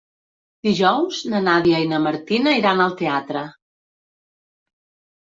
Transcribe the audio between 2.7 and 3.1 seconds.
al